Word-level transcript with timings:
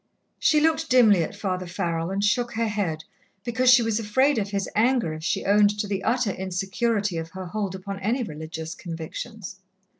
She 0.39 0.59
looked 0.61 0.89
dimly 0.89 1.21
at 1.23 1.35
Father 1.35 1.67
Farrell, 1.67 2.09
and 2.09 2.23
shook 2.23 2.53
her 2.53 2.67
head, 2.67 3.03
because 3.43 3.69
she 3.71 3.83
was 3.83 3.99
afraid 3.99 4.39
of 4.39 4.49
his 4.49 4.67
anger 4.75 5.13
if 5.13 5.23
she 5.23 5.45
owned 5.45 5.79
to 5.79 5.85
the 5.85 6.03
utter 6.03 6.31
insecurity 6.31 7.17
of 7.17 7.29
her 7.29 7.45
hold 7.45 7.75
upon 7.75 7.99
any 7.99 8.23
religious 8.23 8.73
convictions. 8.73 9.59